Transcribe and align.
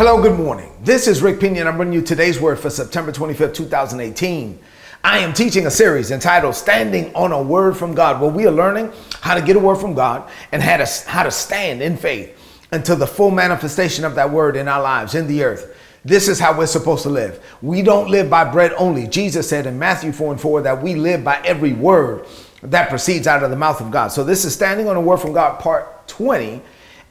Hello, 0.00 0.18
good 0.22 0.38
morning. 0.38 0.72
This 0.82 1.06
is 1.06 1.20
Rick 1.20 1.40
Pina, 1.40 1.60
and 1.60 1.68
I'm 1.68 1.76
bringing 1.76 1.92
you 1.92 2.00
today's 2.00 2.40
word 2.40 2.58
for 2.58 2.70
September 2.70 3.12
25th, 3.12 3.52
2018. 3.52 4.58
I 5.04 5.18
am 5.18 5.34
teaching 5.34 5.66
a 5.66 5.70
series 5.70 6.10
entitled 6.10 6.54
Standing 6.54 7.14
on 7.14 7.32
a 7.32 7.42
Word 7.42 7.76
from 7.76 7.94
God, 7.94 8.18
where 8.18 8.30
we 8.30 8.46
are 8.46 8.50
learning 8.50 8.90
how 9.20 9.34
to 9.34 9.42
get 9.42 9.56
a 9.56 9.58
word 9.58 9.76
from 9.76 9.92
God 9.92 10.30
and 10.52 10.62
how 10.62 10.78
to, 10.78 10.86
how 11.06 11.22
to 11.22 11.30
stand 11.30 11.82
in 11.82 11.98
faith 11.98 12.34
until 12.72 12.96
the 12.96 13.06
full 13.06 13.30
manifestation 13.30 14.06
of 14.06 14.14
that 14.14 14.30
word 14.30 14.56
in 14.56 14.68
our 14.68 14.80
lives, 14.80 15.14
in 15.14 15.26
the 15.26 15.44
earth. 15.44 15.76
This 16.02 16.28
is 16.28 16.40
how 16.40 16.56
we're 16.56 16.64
supposed 16.64 17.02
to 17.02 17.10
live. 17.10 17.44
We 17.60 17.82
don't 17.82 18.08
live 18.08 18.30
by 18.30 18.50
bread 18.50 18.72
only. 18.78 19.06
Jesus 19.06 19.50
said 19.50 19.66
in 19.66 19.78
Matthew 19.78 20.12
4 20.12 20.32
and 20.32 20.40
4 20.40 20.62
that 20.62 20.82
we 20.82 20.94
live 20.94 21.22
by 21.22 21.42
every 21.44 21.74
word 21.74 22.24
that 22.62 22.88
proceeds 22.88 23.26
out 23.26 23.42
of 23.42 23.50
the 23.50 23.56
mouth 23.56 23.82
of 23.82 23.90
God. 23.90 24.08
So 24.08 24.24
this 24.24 24.46
is 24.46 24.54
Standing 24.54 24.88
on 24.88 24.96
a 24.96 25.00
Word 25.02 25.18
from 25.18 25.34
God, 25.34 25.60
part 25.60 26.08
20 26.08 26.62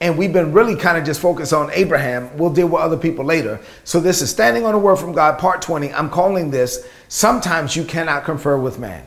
and 0.01 0.17
we've 0.17 0.31
been 0.31 0.53
really 0.53 0.75
kind 0.75 0.97
of 0.97 1.03
just 1.03 1.19
focused 1.19 1.51
on 1.51 1.69
Abraham. 1.71 2.35
We'll 2.37 2.53
deal 2.53 2.67
with 2.67 2.81
other 2.81 2.97
people 2.97 3.25
later. 3.25 3.59
So 3.83 3.99
this 3.99 4.21
is 4.21 4.29
Standing 4.29 4.65
on 4.65 4.73
the 4.73 4.79
Word 4.79 4.95
from 4.95 5.11
God, 5.11 5.37
part 5.39 5.61
20. 5.61 5.93
I'm 5.93 6.09
calling 6.09 6.51
this 6.51 6.87
Sometimes 7.09 7.75
You 7.75 7.83
Cannot 7.83 8.23
Confer 8.23 8.57
with 8.57 8.79
Man. 8.79 9.05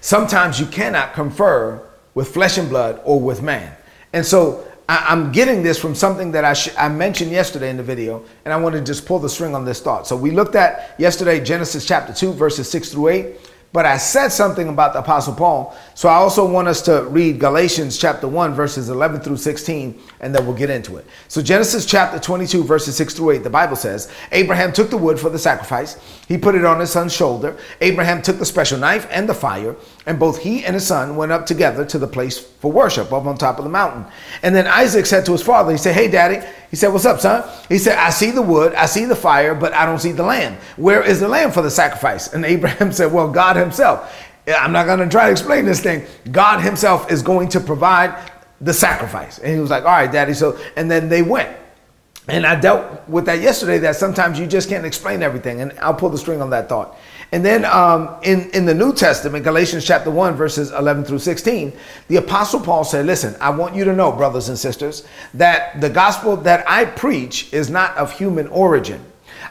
Sometimes 0.00 0.60
you 0.60 0.66
cannot 0.66 1.14
confer 1.14 1.82
with 2.14 2.28
flesh 2.28 2.58
and 2.58 2.68
blood 2.68 3.00
or 3.04 3.18
with 3.18 3.42
man. 3.42 3.74
And 4.12 4.24
so 4.24 4.66
I, 4.86 5.12
am 5.12 5.32
getting 5.32 5.62
this 5.62 5.78
from 5.78 5.94
something 5.94 6.32
that 6.32 6.44
I, 6.44 6.52
sh- 6.52 6.74
I 6.76 6.90
mentioned 6.90 7.30
yesterday 7.30 7.70
in 7.70 7.78
the 7.78 7.82
video, 7.82 8.22
and 8.44 8.52
I 8.52 8.58
want 8.58 8.74
to 8.74 8.82
just 8.82 9.06
pull 9.06 9.18
the 9.18 9.30
string 9.30 9.54
on 9.54 9.64
this 9.64 9.80
thought. 9.80 10.06
So 10.06 10.14
we 10.14 10.30
looked 10.30 10.56
at 10.56 10.94
yesterday 10.98 11.42
Genesis 11.42 11.86
chapter 11.86 12.12
2, 12.12 12.34
verses 12.34 12.70
6 12.70 12.90
through 12.92 13.08
8 13.08 13.36
but 13.74 13.84
I 13.84 13.96
said 13.96 14.28
something 14.28 14.68
about 14.68 14.92
the 14.92 15.00
Apostle 15.00 15.34
Paul. 15.34 15.76
So 15.94 16.08
I 16.08 16.14
also 16.14 16.48
want 16.48 16.68
us 16.68 16.80
to 16.82 17.02
read 17.06 17.40
Galatians 17.40 17.98
chapter 17.98 18.28
1, 18.28 18.54
verses 18.54 18.88
11 18.88 19.20
through 19.20 19.36
16, 19.36 20.00
and 20.20 20.32
then 20.32 20.46
we'll 20.46 20.54
get 20.54 20.70
into 20.70 20.96
it. 20.96 21.04
So, 21.26 21.42
Genesis 21.42 21.84
chapter 21.84 22.20
22, 22.20 22.62
verses 22.62 22.96
6 22.96 23.14
through 23.14 23.30
8, 23.30 23.38
the 23.38 23.50
Bible 23.50 23.74
says 23.74 24.12
Abraham 24.30 24.72
took 24.72 24.90
the 24.90 24.96
wood 24.96 25.18
for 25.18 25.28
the 25.28 25.40
sacrifice, 25.40 25.98
he 26.28 26.38
put 26.38 26.54
it 26.54 26.64
on 26.64 26.78
his 26.78 26.90
son's 26.90 27.12
shoulder. 27.12 27.58
Abraham 27.80 28.22
took 28.22 28.38
the 28.38 28.46
special 28.46 28.78
knife 28.78 29.08
and 29.10 29.28
the 29.28 29.34
fire, 29.34 29.74
and 30.06 30.18
both 30.18 30.38
he 30.38 30.64
and 30.64 30.74
his 30.74 30.86
son 30.86 31.16
went 31.16 31.32
up 31.32 31.46
together 31.46 31.84
to 31.86 31.98
the 31.98 32.06
place 32.06 32.38
for 32.38 32.70
worship 32.70 33.12
up 33.12 33.24
on 33.24 33.38
top 33.38 33.58
of 33.58 33.64
the 33.64 33.70
mountain. 33.70 34.04
And 34.42 34.54
then 34.54 34.66
Isaac 34.66 35.06
said 35.06 35.24
to 35.26 35.32
his 35.32 35.42
father, 35.42 35.72
He 35.72 35.78
said, 35.78 35.94
Hey, 35.94 36.08
daddy, 36.08 36.46
he 36.70 36.76
said, 36.76 36.88
What's 36.88 37.06
up, 37.06 37.20
son? 37.20 37.48
He 37.68 37.78
said, 37.78 37.96
I 37.96 38.10
see 38.10 38.30
the 38.30 38.42
wood, 38.42 38.74
I 38.74 38.86
see 38.86 39.06
the 39.06 39.16
fire, 39.16 39.54
but 39.54 39.72
I 39.72 39.86
don't 39.86 39.98
see 39.98 40.12
the 40.12 40.22
lamb. 40.22 40.58
Where 40.76 41.02
is 41.02 41.20
the 41.20 41.28
lamb 41.28 41.52
for 41.52 41.62
the 41.62 41.70
sacrifice? 41.70 42.32
And 42.32 42.44
Abraham 42.44 42.92
said, 42.92 43.12
Well, 43.12 43.30
God 43.30 43.56
himself. 43.56 44.14
I'm 44.46 44.72
not 44.72 44.84
going 44.84 44.98
to 44.98 45.08
try 45.08 45.26
to 45.26 45.32
explain 45.32 45.64
this 45.64 45.80
thing. 45.80 46.04
God 46.30 46.60
himself 46.60 47.10
is 47.10 47.22
going 47.22 47.48
to 47.48 47.60
provide 47.60 48.30
the 48.60 48.74
sacrifice. 48.74 49.38
And 49.38 49.54
he 49.54 49.58
was 49.58 49.70
like, 49.70 49.84
All 49.84 49.90
right, 49.90 50.12
daddy. 50.12 50.34
So, 50.34 50.58
and 50.76 50.90
then 50.90 51.08
they 51.08 51.22
went. 51.22 51.56
And 52.26 52.46
I 52.46 52.58
dealt 52.58 53.06
with 53.06 53.26
that 53.26 53.40
yesterday 53.40 53.78
that 53.78 53.96
sometimes 53.96 54.38
you 54.38 54.46
just 54.46 54.68
can't 54.68 54.86
explain 54.86 55.22
everything. 55.22 55.60
And 55.60 55.78
I'll 55.78 55.94
pull 55.94 56.08
the 56.08 56.16
string 56.16 56.40
on 56.40 56.50
that 56.50 56.70
thought. 56.70 56.96
And 57.32 57.44
then 57.44 57.64
um, 57.66 58.16
in, 58.22 58.48
in 58.50 58.64
the 58.64 58.74
New 58.74 58.94
Testament, 58.94 59.44
Galatians 59.44 59.84
chapter 59.84 60.10
1, 60.10 60.34
verses 60.34 60.70
11 60.70 61.04
through 61.04 61.18
16, 61.18 61.72
the 62.08 62.16
Apostle 62.16 62.60
Paul 62.60 62.84
said, 62.84 63.04
Listen, 63.04 63.36
I 63.40 63.50
want 63.50 63.74
you 63.74 63.84
to 63.84 63.92
know, 63.94 64.12
brothers 64.12 64.48
and 64.48 64.58
sisters, 64.58 65.06
that 65.34 65.80
the 65.80 65.90
gospel 65.90 66.36
that 66.38 66.64
I 66.68 66.86
preach 66.86 67.52
is 67.52 67.68
not 67.68 67.94
of 67.96 68.16
human 68.16 68.46
origin. 68.48 69.04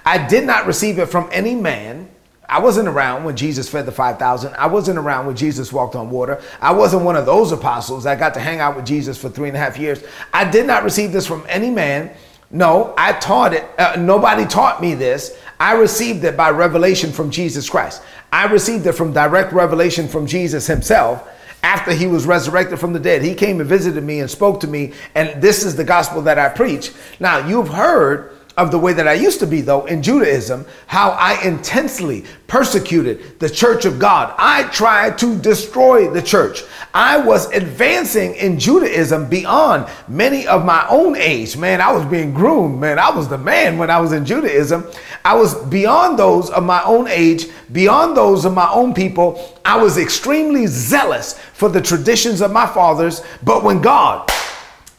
I 0.05 0.27
did 0.27 0.45
not 0.45 0.65
receive 0.65 0.97
it 0.97 1.07
from 1.07 1.29
any 1.31 1.55
man. 1.55 2.09
I 2.49 2.59
wasn't 2.59 2.87
around 2.87 3.23
when 3.23 3.35
Jesus 3.35 3.69
fed 3.69 3.85
the 3.85 3.91
5,000. 3.91 4.53
I 4.55 4.67
wasn't 4.67 4.97
around 4.97 5.25
when 5.25 5.35
Jesus 5.35 5.71
walked 5.71 5.95
on 5.95 6.09
water. 6.09 6.41
I 6.61 6.71
wasn't 6.71 7.03
one 7.03 7.15
of 7.15 7.25
those 7.25 7.51
apostles 7.51 8.03
that 8.03 8.19
got 8.19 8.33
to 8.35 8.39
hang 8.39 8.59
out 8.59 8.75
with 8.75 8.85
Jesus 8.85 9.17
for 9.17 9.29
three 9.29 9.47
and 9.47 9.57
a 9.57 9.59
half 9.59 9.77
years. 9.77 10.03
I 10.33 10.49
did 10.49 10.67
not 10.67 10.83
receive 10.83 11.11
this 11.11 11.25
from 11.25 11.45
any 11.47 11.69
man. 11.69 12.11
No, 12.53 12.93
I 12.97 13.13
taught 13.13 13.53
it. 13.53 13.65
Uh, 13.79 13.95
nobody 13.97 14.45
taught 14.45 14.79
me 14.79 14.93
this. 14.93 15.37
I 15.59 15.73
received 15.73 16.23
it 16.23 16.37
by 16.37 16.51
revelation 16.51 17.11
from 17.11 17.31
Jesus 17.31 17.67
Christ. 17.67 18.03
I 18.31 18.45
received 18.45 18.85
it 18.85 18.93
from 18.93 19.11
direct 19.11 19.51
revelation 19.53 20.07
from 20.07 20.27
Jesus 20.27 20.67
himself 20.67 21.27
after 21.63 21.91
he 21.91 22.05
was 22.05 22.27
resurrected 22.27 22.79
from 22.79 22.93
the 22.93 22.99
dead. 22.99 23.23
He 23.23 23.33
came 23.33 23.59
and 23.59 23.67
visited 23.67 24.03
me 24.03 24.19
and 24.19 24.29
spoke 24.29 24.59
to 24.59 24.67
me, 24.67 24.93
and 25.15 25.41
this 25.41 25.65
is 25.65 25.75
the 25.75 25.83
gospel 25.83 26.21
that 26.23 26.37
I 26.37 26.49
preach. 26.49 26.91
Now, 27.19 27.39
you've 27.47 27.69
heard 27.69 28.32
of 28.55 28.69
the 28.69 28.77
way 28.77 28.93
that 28.93 29.07
I 29.07 29.13
used 29.13 29.39
to 29.39 29.47
be, 29.47 29.61
though, 29.61 29.85
in 29.85 30.03
Judaism, 30.03 30.65
how 30.85 31.11
I 31.11 31.41
intensely 31.43 32.23
persecuted 32.45 33.39
the 33.39 33.49
church 33.49 33.85
of 33.85 33.97
God. 33.97 34.33
I 34.37 34.63
tried 34.65 35.17
to 35.19 35.35
destroy 35.39 36.09
the 36.11 36.21
church. 36.21 36.63
I 36.93 37.17
was 37.17 37.51
advancing 37.51 38.35
in 38.35 38.59
Judaism 38.59 39.27
beyond 39.27 39.89
many 40.07 40.45
of 40.45 40.63
my 40.65 40.85
own 40.87 41.15
age. 41.15 41.57
Man, 41.57 41.81
I 41.81 41.91
was 41.91 42.05
being 42.05 42.31
groomed. 42.31 42.79
Man, 42.79 42.99
I 42.99 43.09
was 43.09 43.27
the 43.27 43.39
man 43.39 43.79
when 43.79 43.89
I 43.89 43.99
was 43.99 44.11
in 44.11 44.23
Judaism. 44.23 44.85
I 45.25 45.35
was 45.35 45.55
beyond 45.65 46.19
those 46.19 46.51
of 46.51 46.63
my 46.63 46.83
own 46.83 47.07
age, 47.07 47.47
beyond 47.71 48.15
those 48.15 48.45
of 48.45 48.53
my 48.53 48.69
own 48.71 48.93
people. 48.93 49.59
I 49.65 49.81
was 49.81 49.97
extremely 49.97 50.67
zealous 50.67 51.39
for 51.53 51.69
the 51.69 51.81
traditions 51.81 52.41
of 52.41 52.51
my 52.51 52.67
fathers. 52.67 53.23
But 53.41 53.63
when 53.63 53.81
God, 53.81 54.29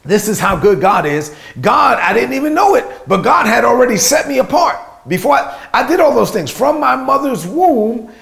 this 0.05 0.29
is 0.29 0.39
how 0.39 0.57
good 0.57 0.81
God 0.81 1.07
is. 1.07 1.35
God, 1.61 1.99
I 1.99 2.13
didn't 2.13 2.35
even 2.35 2.55
know 2.55 2.75
it, 2.75 2.85
but 3.07 3.23
God 3.23 3.47
had 3.47 3.65
already 3.65 3.97
set 3.97 4.29
me 4.29 4.39
apart. 4.39 4.79
Before 5.09 5.35
I, 5.35 5.69
I 5.73 5.87
did 5.87 6.01
all 6.01 6.15
those 6.15 6.31
things 6.31 6.51
from 6.51 6.81
my 6.81 6.97
mother's 6.97 7.47
womb, 7.47 8.13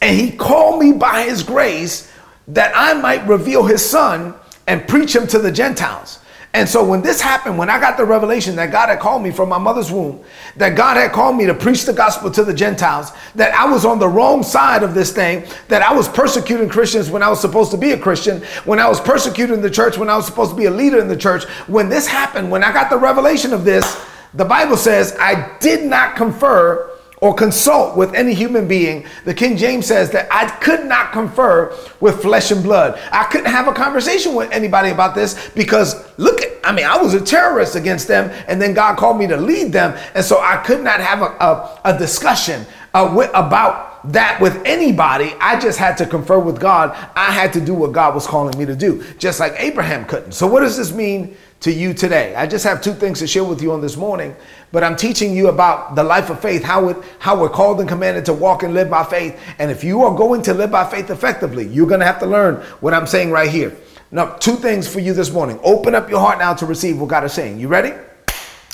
and 0.00 0.16
He 0.16 0.32
called 0.32 0.80
me 0.80 0.92
by 0.92 1.24
His 1.24 1.42
grace 1.42 2.12
that 2.48 2.72
I 2.74 2.94
might 2.94 3.26
reveal 3.26 3.64
His 3.64 3.84
Son 3.84 4.34
and 4.66 4.86
preach 4.88 5.14
Him 5.14 5.26
to 5.28 5.38
the 5.38 5.52
Gentiles. 5.52 6.20
And 6.56 6.66
so 6.66 6.82
when 6.82 7.02
this 7.02 7.20
happened, 7.20 7.58
when 7.58 7.68
I 7.68 7.78
got 7.78 7.98
the 7.98 8.06
revelation 8.06 8.56
that 8.56 8.72
God 8.72 8.88
had 8.88 8.98
called 8.98 9.22
me 9.22 9.30
from 9.30 9.50
my 9.50 9.58
mother's 9.58 9.92
womb, 9.92 10.24
that 10.56 10.74
God 10.74 10.96
had 10.96 11.12
called 11.12 11.36
me 11.36 11.44
to 11.44 11.52
preach 11.52 11.84
the 11.84 11.92
gospel 11.92 12.30
to 12.30 12.42
the 12.42 12.54
Gentiles, 12.54 13.12
that 13.34 13.52
I 13.52 13.70
was 13.70 13.84
on 13.84 13.98
the 13.98 14.08
wrong 14.08 14.42
side 14.42 14.82
of 14.82 14.94
this 14.94 15.12
thing, 15.12 15.44
that 15.68 15.82
I 15.82 15.92
was 15.92 16.08
persecuting 16.08 16.70
Christians 16.70 17.10
when 17.10 17.22
I 17.22 17.28
was 17.28 17.42
supposed 17.42 17.72
to 17.72 17.76
be 17.76 17.90
a 17.90 17.98
Christian, 17.98 18.40
when 18.64 18.78
I 18.78 18.88
was 18.88 19.02
persecuting 19.02 19.60
the 19.60 19.68
church, 19.68 19.98
when 19.98 20.08
I 20.08 20.16
was 20.16 20.24
supposed 20.24 20.52
to 20.52 20.56
be 20.56 20.64
a 20.64 20.70
leader 20.70 20.98
in 20.98 21.08
the 21.08 21.16
church, 21.16 21.44
when 21.68 21.90
this 21.90 22.06
happened, 22.06 22.50
when 22.50 22.64
I 22.64 22.72
got 22.72 22.88
the 22.88 22.96
revelation 22.96 23.52
of 23.52 23.66
this, 23.66 24.02
the 24.32 24.46
Bible 24.46 24.78
says 24.78 25.14
I 25.20 25.58
did 25.58 25.84
not 25.84 26.16
confer 26.16 26.90
or 27.20 27.34
consult 27.34 27.96
with 27.96 28.14
any 28.14 28.34
human 28.34 28.68
being, 28.68 29.06
the 29.24 29.34
King 29.34 29.56
James 29.56 29.86
says 29.86 30.10
that 30.10 30.28
I 30.30 30.48
could 30.48 30.84
not 30.86 31.12
confer 31.12 31.74
with 32.00 32.20
flesh 32.22 32.50
and 32.50 32.62
blood. 32.62 33.00
I 33.10 33.24
couldn't 33.24 33.50
have 33.50 33.68
a 33.68 33.72
conversation 33.72 34.34
with 34.34 34.50
anybody 34.52 34.90
about 34.90 35.14
this 35.14 35.50
because 35.50 36.06
look 36.18 36.45
I 36.66 36.72
mean, 36.72 36.84
I 36.84 36.96
was 36.96 37.14
a 37.14 37.20
terrorist 37.20 37.76
against 37.76 38.08
them, 38.08 38.30
and 38.48 38.60
then 38.60 38.74
God 38.74 38.96
called 38.96 39.18
me 39.18 39.26
to 39.28 39.36
lead 39.36 39.72
them. 39.72 39.98
And 40.14 40.24
so 40.24 40.40
I 40.40 40.56
could 40.58 40.82
not 40.82 41.00
have 41.00 41.22
a, 41.22 41.24
a, 41.24 41.80
a 41.84 41.98
discussion 41.98 42.66
uh, 42.92 43.12
with, 43.14 43.30
about 43.34 44.12
that 44.12 44.40
with 44.40 44.62
anybody. 44.64 45.32
I 45.40 45.58
just 45.58 45.78
had 45.78 45.96
to 45.98 46.06
confer 46.06 46.38
with 46.38 46.60
God. 46.60 46.90
I 47.16 47.32
had 47.32 47.52
to 47.54 47.60
do 47.60 47.74
what 47.74 47.92
God 47.92 48.14
was 48.14 48.26
calling 48.26 48.56
me 48.58 48.66
to 48.66 48.76
do, 48.76 49.04
just 49.18 49.40
like 49.40 49.54
Abraham 49.58 50.04
couldn't. 50.04 50.32
So, 50.32 50.46
what 50.46 50.60
does 50.60 50.76
this 50.76 50.92
mean 50.92 51.36
to 51.60 51.72
you 51.72 51.94
today. 51.94 52.34
I 52.34 52.46
just 52.46 52.64
have 52.64 52.82
two 52.82 52.92
things 52.92 53.18
to 53.20 53.26
share 53.26 53.44
with 53.44 53.62
you 53.62 53.72
on 53.72 53.80
this 53.80 53.96
morning, 53.96 54.36
but 54.72 54.84
I'm 54.84 54.94
teaching 54.94 55.34
you 55.34 55.48
about 55.48 55.94
the 55.94 56.04
life 56.04 56.28
of 56.30 56.40
faith, 56.40 56.62
how 56.62 56.88
it 56.90 56.96
how 57.18 57.40
we're 57.40 57.48
called 57.48 57.80
and 57.80 57.88
commanded 57.88 58.26
to 58.26 58.32
walk 58.32 58.62
and 58.62 58.74
live 58.74 58.90
by 58.90 59.04
faith. 59.04 59.40
And 59.58 59.70
if 59.70 59.82
you 59.82 60.02
are 60.02 60.14
going 60.14 60.42
to 60.42 60.54
live 60.54 60.70
by 60.70 60.88
faith 60.88 61.10
effectively, 61.10 61.66
you're 61.66 61.86
going 61.86 62.00
to 62.00 62.06
have 62.06 62.20
to 62.20 62.26
learn 62.26 62.56
what 62.80 62.92
I'm 62.92 63.06
saying 63.06 63.30
right 63.30 63.50
here. 63.50 63.74
Now, 64.10 64.34
two 64.34 64.56
things 64.56 64.86
for 64.88 65.00
you 65.00 65.12
this 65.12 65.32
morning. 65.32 65.58
Open 65.62 65.94
up 65.94 66.08
your 66.08 66.20
heart 66.20 66.38
now 66.38 66.54
to 66.54 66.66
receive 66.66 66.98
what 67.00 67.08
God 67.08 67.24
is 67.24 67.32
saying. 67.32 67.58
You 67.58 67.68
ready? 67.68 67.92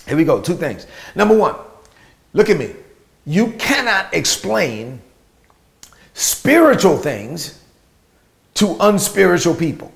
Here 0.06 0.16
we 0.16 0.24
go. 0.24 0.40
Two 0.40 0.54
things. 0.54 0.86
Number 1.14 1.36
1. 1.36 1.54
Look 2.34 2.50
at 2.50 2.58
me. 2.58 2.74
You 3.24 3.52
cannot 3.52 4.12
explain 4.12 5.00
spiritual 6.14 6.98
things 6.98 7.62
to 8.54 8.76
unspiritual 8.80 9.54
people. 9.54 9.92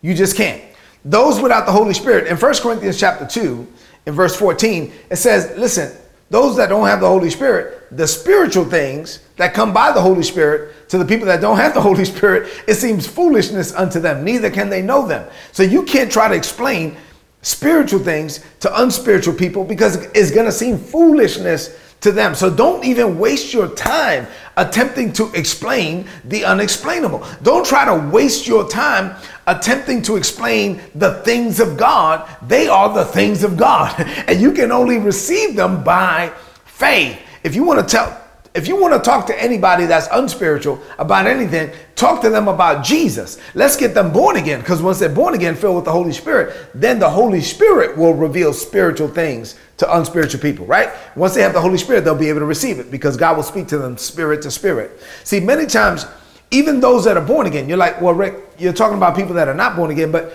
You 0.00 0.14
just 0.14 0.36
can't 0.36 0.62
those 1.04 1.40
without 1.40 1.66
the 1.66 1.72
Holy 1.72 1.94
Spirit. 1.94 2.26
In 2.26 2.36
1 2.36 2.54
Corinthians 2.56 2.98
chapter 2.98 3.26
2, 3.26 3.66
in 4.06 4.14
verse 4.14 4.36
14, 4.36 4.92
it 5.10 5.16
says, 5.16 5.56
listen, 5.56 5.96
those 6.30 6.56
that 6.56 6.68
don't 6.68 6.86
have 6.86 7.00
the 7.00 7.08
Holy 7.08 7.30
Spirit, 7.30 7.86
the 7.96 8.06
spiritual 8.06 8.64
things 8.64 9.20
that 9.36 9.54
come 9.54 9.72
by 9.72 9.92
the 9.92 10.00
Holy 10.00 10.22
Spirit 10.22 10.88
to 10.90 10.98
the 10.98 11.04
people 11.04 11.26
that 11.26 11.40
don't 11.40 11.56
have 11.56 11.74
the 11.74 11.80
Holy 11.88 12.04
Spirit, 12.04 12.50
it 12.66 12.74
seems 12.74 13.06
foolishness 13.06 13.74
unto 13.74 13.98
them. 13.98 14.24
Neither 14.24 14.50
can 14.50 14.68
they 14.68 14.82
know 14.82 15.06
them. 15.06 15.28
So 15.52 15.62
you 15.62 15.84
can't 15.84 16.12
try 16.12 16.28
to 16.28 16.34
explain 16.34 16.96
spiritual 17.42 18.00
things 18.00 18.44
to 18.60 18.82
unspiritual 18.82 19.34
people 19.34 19.64
because 19.64 19.96
it's 20.14 20.30
going 20.30 20.46
to 20.46 20.52
seem 20.52 20.76
foolishness 20.76 21.78
to 22.00 22.12
them. 22.12 22.34
So 22.34 22.54
don't 22.54 22.84
even 22.84 23.18
waste 23.18 23.52
your 23.52 23.68
time 23.74 24.26
attempting 24.56 25.12
to 25.14 25.32
explain 25.32 26.06
the 26.24 26.44
unexplainable. 26.44 27.24
Don't 27.42 27.66
try 27.66 27.84
to 27.84 28.08
waste 28.10 28.46
your 28.46 28.68
time 28.68 29.16
attempting 29.48 30.02
to 30.02 30.16
explain 30.16 30.80
the 30.94 31.14
things 31.22 31.58
of 31.58 31.76
God. 31.76 32.28
They 32.46 32.68
are 32.68 32.92
the 32.92 33.04
things 33.04 33.42
of 33.42 33.56
God, 33.56 33.94
and 34.28 34.40
you 34.40 34.52
can 34.52 34.70
only 34.70 34.98
receive 34.98 35.56
them 35.56 35.82
by 35.82 36.32
faith. 36.64 37.18
If 37.42 37.54
you 37.54 37.64
want 37.64 37.80
to 37.80 37.96
tell 37.96 38.24
if 38.54 38.66
you 38.66 38.80
want 38.80 38.94
to 38.94 38.98
talk 38.98 39.26
to 39.26 39.40
anybody 39.40 39.86
that's 39.86 40.08
unspiritual 40.10 40.80
about 40.98 41.26
anything, 41.26 41.70
Talk 41.98 42.20
to 42.20 42.30
them 42.30 42.46
about 42.46 42.84
Jesus. 42.84 43.38
Let's 43.56 43.76
get 43.76 43.92
them 43.92 44.12
born 44.12 44.36
again 44.36 44.60
because 44.60 44.80
once 44.80 45.00
they're 45.00 45.08
born 45.08 45.34
again, 45.34 45.56
filled 45.56 45.74
with 45.74 45.84
the 45.84 45.90
Holy 45.90 46.12
Spirit, 46.12 46.70
then 46.72 47.00
the 47.00 47.10
Holy 47.10 47.40
Spirit 47.40 47.98
will 47.98 48.14
reveal 48.14 48.52
spiritual 48.52 49.08
things 49.08 49.56
to 49.78 49.96
unspiritual 49.96 50.40
people, 50.40 50.64
right? 50.64 50.90
Once 51.16 51.34
they 51.34 51.42
have 51.42 51.54
the 51.54 51.60
Holy 51.60 51.76
Spirit, 51.76 52.04
they'll 52.04 52.14
be 52.14 52.28
able 52.28 52.38
to 52.38 52.46
receive 52.46 52.78
it 52.78 52.92
because 52.92 53.16
God 53.16 53.36
will 53.36 53.42
speak 53.42 53.66
to 53.68 53.78
them 53.78 53.98
spirit 53.98 54.42
to 54.42 54.50
spirit. 54.52 54.92
See, 55.24 55.40
many 55.40 55.66
times, 55.66 56.06
even 56.50 56.80
those 56.80 57.04
that 57.04 57.16
are 57.16 57.24
born 57.24 57.46
again, 57.46 57.68
you're 57.68 57.78
like, 57.78 58.00
well, 58.00 58.14
Rick, 58.14 58.34
you're 58.58 58.72
talking 58.72 58.96
about 58.96 59.16
people 59.16 59.34
that 59.34 59.48
are 59.48 59.54
not 59.54 59.76
born 59.76 59.90
again, 59.90 60.10
but 60.10 60.32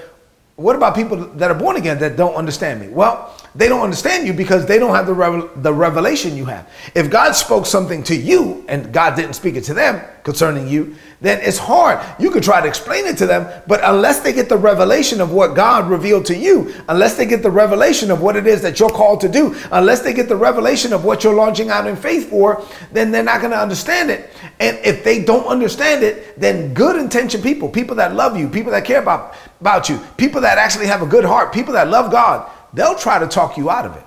what 0.56 0.76
about 0.76 0.96
people 0.96 1.18
that 1.18 1.50
are 1.50 1.58
born 1.58 1.76
again 1.76 2.00
that 2.00 2.16
don't 2.16 2.36
understand 2.36 2.82
me? 2.82 2.88
Well, 2.90 3.36
they 3.56 3.70
don't 3.70 3.82
understand 3.82 4.26
you 4.26 4.34
because 4.34 4.66
they 4.66 4.80
don't 4.80 4.96
have 4.96 5.06
the, 5.06 5.14
revel- 5.14 5.50
the 5.58 5.74
revelation 5.74 6.36
you 6.36 6.46
have. 6.46 6.70
If 6.96 7.12
God 7.12 7.34
spoke 7.34 7.66
something 7.66 8.02
to 8.04 8.16
you 8.16 8.66
and 8.68 8.92
God 8.92 9.16
didn't 9.16 9.34
speak 9.34 9.56
it 9.56 9.64
to 9.66 9.76
them 9.76 10.02
concerning 10.24 10.68
you, 10.68 10.96
then 11.22 11.40
it's 11.42 11.58
hard. 11.58 12.00
You 12.20 12.32
could 12.32 12.44
try 12.44 12.62
to 12.62 12.68
explain 12.68 13.06
it 13.06 13.18
to 13.18 13.28
them, 13.28 13.62
but 13.68 13.80
unless 13.84 14.22
they 14.22 14.34
get 14.34 14.50
the 14.50 14.58
revelation 14.58 15.22
of 15.22 15.32
what 15.32 15.56
God 15.56 15.90
revealed 15.90 16.26
to 16.28 16.36
you, 16.36 16.74
unless 16.90 17.16
they 17.16 17.26
get 17.26 17.44
the 17.44 17.52
revelation 17.52 18.10
of 18.10 18.22
what 18.22 18.36
it 18.36 18.48
is 18.48 18.62
that 18.64 18.80
you're 18.80 18.90
called 18.90 19.22
to 19.22 19.30
do, 19.30 19.56
unless 19.72 20.02
they 20.02 20.14
get 20.14 20.28
the 20.28 20.36
revelation 20.36 20.92
of 20.92 21.06
what 21.06 21.24
you're 21.24 21.36
launching 21.36 21.70
out 21.70 21.86
in 21.86 21.96
faith 21.96 22.30
for, 22.30 22.66
then 22.92 23.12
they're 23.12 23.24
not 23.24 23.40
going 23.40 23.52
to 23.52 23.60
understand 23.60 24.10
it. 24.10 24.30
And 24.60 24.78
if 24.84 25.04
they 25.04 25.24
don't 25.24 25.46
understand 25.46 26.04
it, 26.04 26.40
then 26.40 26.74
good 26.74 26.96
intention 26.96 27.42
people, 27.42 27.70
people 27.70 27.96
that 27.98 28.16
love 28.16 28.36
you, 28.36 28.50
people 28.50 28.72
that 28.72 28.84
care 28.84 29.02
about, 29.02 29.36
about 29.62 29.90
you, 29.90 30.00
people 30.18 30.42
that 30.42 30.58
actually 30.58 30.88
have 30.88 31.02
a 31.02 31.08
good 31.08 31.24
heart, 31.24 31.54
people 31.54 31.74
that 31.74 31.88
love 31.88 32.12
God, 32.12 32.50
they'll 32.74 32.96
try 32.96 33.20
to 33.20 33.28
talk 33.28 33.58
you 33.58 33.70
out 33.70 33.86
of 33.86 33.96
it. 33.96 34.06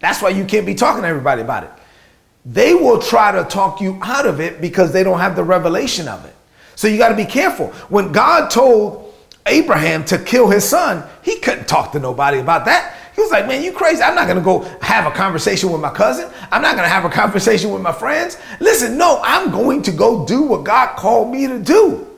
That's 0.00 0.20
why 0.20 0.30
you 0.30 0.44
can't 0.44 0.66
be 0.66 0.74
talking 0.74 1.02
to 1.02 1.08
everybody 1.08 1.42
about 1.42 1.64
it. 1.64 1.70
They 2.44 2.74
will 2.74 3.00
try 3.00 3.32
to 3.32 3.44
talk 3.44 3.80
you 3.80 3.98
out 4.02 4.26
of 4.26 4.40
it 4.40 4.60
because 4.60 4.92
they 4.92 5.02
don't 5.02 5.20
have 5.20 5.34
the 5.34 5.44
revelation 5.44 6.08
of 6.08 6.24
it. 6.26 6.34
So 6.76 6.88
you 6.88 6.98
got 6.98 7.08
to 7.08 7.16
be 7.16 7.24
careful. 7.24 7.68
When 7.88 8.12
God 8.12 8.50
told 8.50 9.14
Abraham 9.46 10.04
to 10.06 10.18
kill 10.18 10.48
his 10.48 10.64
son, 10.64 11.08
he 11.22 11.38
couldn't 11.38 11.68
talk 11.68 11.92
to 11.92 11.98
nobody 11.98 12.38
about 12.38 12.64
that. 12.66 12.96
He 13.14 13.20
was 13.22 13.30
like, 13.30 13.46
man, 13.46 13.62
you 13.62 13.72
crazy. 13.72 14.02
I'm 14.02 14.14
not 14.14 14.26
going 14.26 14.38
to 14.38 14.44
go 14.44 14.60
have 14.82 15.06
a 15.06 15.14
conversation 15.14 15.70
with 15.70 15.80
my 15.80 15.90
cousin. 15.90 16.30
I'm 16.50 16.62
not 16.62 16.74
going 16.74 16.84
to 16.84 16.92
have 16.92 17.04
a 17.04 17.10
conversation 17.10 17.70
with 17.70 17.80
my 17.80 17.92
friends. 17.92 18.38
Listen, 18.58 18.98
no, 18.98 19.20
I'm 19.22 19.52
going 19.52 19.82
to 19.82 19.92
go 19.92 20.26
do 20.26 20.42
what 20.42 20.64
God 20.64 20.96
called 20.96 21.30
me 21.30 21.46
to 21.46 21.58
do. 21.60 22.08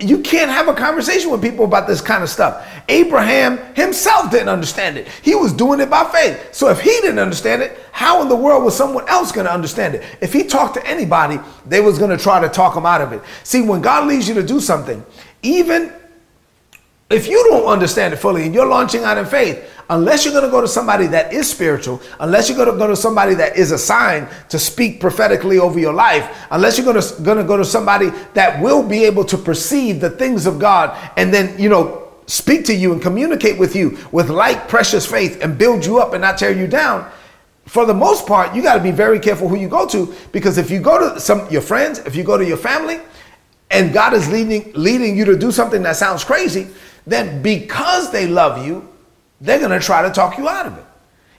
You 0.00 0.20
can't 0.20 0.50
have 0.50 0.68
a 0.68 0.74
conversation 0.74 1.30
with 1.30 1.42
people 1.42 1.64
about 1.64 1.86
this 1.86 2.00
kind 2.00 2.22
of 2.22 2.30
stuff. 2.30 2.66
Abraham 2.88 3.58
himself 3.74 4.30
didn't 4.30 4.48
understand 4.48 4.96
it. 4.96 5.08
He 5.22 5.34
was 5.34 5.52
doing 5.52 5.80
it 5.80 5.90
by 5.90 6.04
faith. 6.04 6.52
So 6.54 6.68
if 6.68 6.80
he 6.80 6.90
didn't 6.90 7.18
understand 7.18 7.62
it, 7.62 7.78
how 7.92 8.22
in 8.22 8.28
the 8.28 8.36
world 8.36 8.64
was 8.64 8.76
someone 8.76 9.08
else 9.08 9.32
going 9.32 9.46
to 9.46 9.52
understand 9.52 9.94
it? 9.94 10.04
If 10.20 10.32
he 10.32 10.44
talked 10.44 10.74
to 10.74 10.86
anybody, 10.86 11.38
they 11.66 11.80
was 11.80 11.98
going 11.98 12.16
to 12.16 12.22
try 12.22 12.40
to 12.40 12.48
talk 12.48 12.76
him 12.76 12.86
out 12.86 13.00
of 13.00 13.12
it. 13.12 13.22
See, 13.44 13.62
when 13.62 13.80
God 13.80 14.08
leads 14.08 14.28
you 14.28 14.34
to 14.34 14.42
do 14.42 14.60
something, 14.60 15.04
even 15.42 15.92
if 17.10 17.28
you 17.28 17.44
don't 17.50 17.66
understand 17.66 18.14
it 18.14 18.16
fully 18.16 18.44
and 18.44 18.54
you're 18.54 18.66
launching 18.66 19.04
out 19.04 19.18
in 19.18 19.26
faith, 19.26 19.68
unless 19.90 20.24
you're 20.24 20.32
going 20.32 20.44
to 20.44 20.50
go 20.50 20.60
to 20.60 20.68
somebody 20.68 21.06
that 21.08 21.32
is 21.32 21.50
spiritual, 21.50 22.00
unless 22.20 22.48
you're 22.48 22.56
going 22.56 22.70
to 22.70 22.78
go 22.78 22.86
to 22.86 22.96
somebody 22.96 23.34
that 23.34 23.56
is 23.56 23.70
assigned 23.70 24.28
to 24.48 24.58
speak 24.58 25.00
prophetically 25.00 25.58
over 25.58 25.78
your 25.78 25.92
life, 25.92 26.46
unless 26.50 26.78
you're 26.78 26.86
going 26.90 27.00
to, 27.00 27.22
going 27.22 27.36
to 27.36 27.44
go 27.44 27.56
to 27.56 27.64
somebody 27.64 28.08
that 28.32 28.60
will 28.62 28.82
be 28.82 29.04
able 29.04 29.24
to 29.24 29.36
perceive 29.36 30.00
the 30.00 30.10
things 30.10 30.46
of 30.46 30.58
God 30.58 30.96
and 31.16 31.32
then, 31.32 31.58
you 31.58 31.68
know, 31.68 32.01
speak 32.32 32.64
to 32.64 32.74
you 32.74 32.94
and 32.94 33.02
communicate 33.02 33.58
with 33.58 33.76
you 33.76 33.98
with 34.10 34.30
like 34.30 34.66
precious 34.66 35.04
faith 35.04 35.42
and 35.42 35.58
build 35.58 35.84
you 35.84 35.98
up 35.98 36.14
and 36.14 36.22
not 36.22 36.38
tear 36.38 36.50
you 36.50 36.66
down. 36.66 37.10
For 37.66 37.84
the 37.84 37.92
most 37.92 38.26
part, 38.26 38.56
you 38.56 38.62
got 38.62 38.74
to 38.76 38.82
be 38.82 38.90
very 38.90 39.20
careful 39.20 39.48
who 39.48 39.56
you 39.56 39.68
go 39.68 39.86
to 39.88 40.14
because 40.32 40.56
if 40.56 40.70
you 40.70 40.80
go 40.80 41.14
to 41.14 41.20
some 41.20 41.46
your 41.50 41.60
friends, 41.60 41.98
if 42.00 42.16
you 42.16 42.24
go 42.24 42.38
to 42.38 42.44
your 42.44 42.56
family, 42.56 43.00
and 43.70 43.92
God 43.92 44.14
is 44.14 44.30
leading 44.30 44.72
leading 44.72 45.14
you 45.14 45.26
to 45.26 45.38
do 45.38 45.52
something 45.52 45.82
that 45.82 45.96
sounds 45.96 46.24
crazy, 46.24 46.68
then 47.06 47.42
because 47.42 48.10
they 48.10 48.26
love 48.26 48.66
you, 48.66 48.88
they're 49.42 49.58
going 49.58 49.78
to 49.78 49.84
try 49.84 50.00
to 50.00 50.10
talk 50.10 50.38
you 50.38 50.48
out 50.48 50.64
of 50.64 50.78
it. 50.78 50.84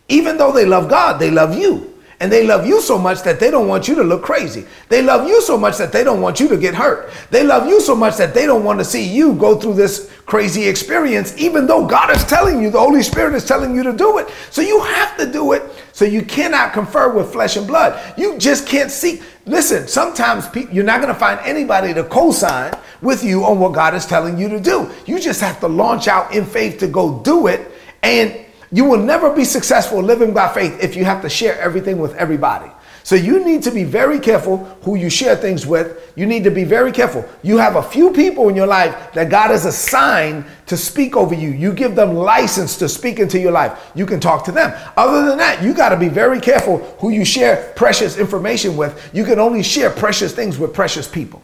Even 0.10 0.38
though 0.38 0.52
they 0.52 0.66
love 0.66 0.90
God, 0.90 1.20
they 1.20 1.32
love 1.32 1.58
you. 1.58 1.93
And 2.24 2.32
they 2.32 2.48
love 2.48 2.66
you 2.66 2.80
so 2.80 2.98
much 2.98 3.22
that 3.24 3.42
they 3.42 3.52
don't 3.52 3.68
want 3.68 3.90
you 3.90 3.96
to 3.96 4.04
look 4.04 4.24
crazy. 4.24 4.66
They 4.88 5.02
love 5.02 5.28
you 5.28 5.42
so 5.42 5.58
much 5.58 5.78
that 5.78 5.92
they 5.92 6.06
don't 6.06 6.22
want 6.22 6.40
you 6.40 6.48
to 6.48 6.56
get 6.56 6.74
hurt. 6.74 7.12
They 7.32 7.44
love 7.44 7.68
you 7.68 7.82
so 7.82 7.98
much 7.98 8.16
that 8.16 8.34
they 8.34 8.46
don't 8.46 8.64
want 8.64 8.80
to 8.80 8.86
see 8.86 9.04
you 9.04 9.34
go 9.34 9.60
through 9.60 9.74
this 9.74 10.10
crazy 10.26 10.66
experience, 10.66 11.38
even 11.38 11.68
though 11.68 11.86
God 11.86 12.16
is 12.16 12.24
telling 12.24 12.62
you, 12.64 12.70
the 12.70 12.80
Holy 12.80 13.04
Spirit 13.04 13.36
is 13.36 13.44
telling 13.44 13.76
you 13.76 13.84
to 13.84 13.92
do 13.92 14.20
it. 14.20 14.30
So 14.52 14.62
you 14.62 14.80
have 14.80 15.18
to 15.18 15.30
do 15.30 15.52
it. 15.52 15.64
So 15.92 16.06
you 16.06 16.22
cannot 16.22 16.72
confer 16.72 17.12
with 17.12 17.30
flesh 17.30 17.58
and 17.58 17.68
blood. 17.68 18.18
You 18.18 18.38
just 18.38 18.68
can't 18.68 18.90
see. 18.90 19.22
Listen, 19.46 19.90
sometimes 19.90 20.48
you're 20.72 20.86
not 20.86 21.02
going 21.02 21.14
to 21.14 21.20
find 21.20 21.42
anybody 21.42 21.94
to 21.94 22.06
co 22.06 22.32
sign 22.32 22.74
with 23.02 23.22
you 23.22 23.44
on 23.44 23.60
what 23.60 23.74
God 23.74 23.96
is 23.96 24.06
telling 24.06 24.38
you 24.38 24.48
to 24.48 24.62
do. 24.62 24.90
You 25.06 25.20
just 25.20 25.42
have 25.42 25.60
to 25.60 25.68
launch 25.68 26.08
out 26.08 26.34
in 26.34 26.46
faith 26.46 26.80
to 26.80 26.88
go 26.88 27.20
do 27.20 27.48
it. 27.48 27.70
And 28.02 28.46
you 28.74 28.84
will 28.84 28.98
never 28.98 29.34
be 29.34 29.46
successful 29.46 30.02
living 30.02 30.34
by 30.34 30.52
faith 30.52 30.84
if 30.84 30.96
you 30.96 31.06
have 31.06 31.22
to 31.22 31.30
share 31.30 31.58
everything 31.62 32.00
with 32.00 32.16
everybody. 32.16 32.70
So 33.06 33.16
you 33.16 33.44
need 33.44 33.62
to 33.64 33.72
be 33.72 33.84
very 33.84 34.18
careful 34.18 34.64
who 34.84 34.96
you 34.96 35.10
share 35.10 35.36
things 35.36 35.68
with. 35.68 36.14
You 36.16 36.26
need 36.26 36.46
to 36.46 36.50
be 36.50 36.64
very 36.64 36.92
careful. 36.92 37.26
You 37.44 37.58
have 37.58 37.76
a 37.76 37.84
few 37.84 38.14
people 38.14 38.48
in 38.48 38.56
your 38.56 38.66
life 38.66 39.12
that 39.12 39.30
God 39.30 39.52
has 39.52 39.66
assigned 39.66 40.46
to 40.68 40.78
speak 40.78 41.16
over 41.16 41.36
you. 41.36 41.50
You 41.50 41.74
give 41.74 41.96
them 41.96 42.16
license 42.16 42.78
to 42.78 42.88
speak 42.88 43.20
into 43.20 43.38
your 43.38 43.52
life. 43.52 43.92
You 43.94 44.06
can 44.06 44.22
talk 44.22 44.46
to 44.46 44.54
them. 44.54 44.74
Other 44.96 45.28
than 45.28 45.38
that, 45.38 45.62
you 45.62 45.74
got 45.74 45.90
to 45.90 45.98
be 45.98 46.08
very 46.08 46.40
careful 46.40 46.78
who 47.00 47.10
you 47.10 47.26
share 47.26 47.74
precious 47.76 48.18
information 48.18 48.78
with. 48.78 49.10
You 49.14 49.26
can 49.26 49.38
only 49.38 49.64
share 49.64 49.90
precious 49.90 50.34
things 50.34 50.58
with 50.58 50.74
precious 50.74 51.08
people. 51.08 51.44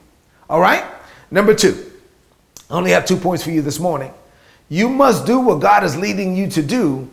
All 0.49 0.61
right? 0.61 0.85
Number 1.29 1.53
2. 1.53 1.91
I 2.69 2.73
only 2.73 2.91
have 2.91 3.05
2 3.05 3.17
points 3.17 3.43
for 3.43 3.51
you 3.51 3.61
this 3.61 3.79
morning. 3.79 4.13
You 4.69 4.87
must 4.87 5.25
do 5.25 5.39
what 5.41 5.59
God 5.59 5.83
is 5.83 5.97
leading 5.97 6.35
you 6.37 6.47
to 6.51 6.61
do 6.61 7.09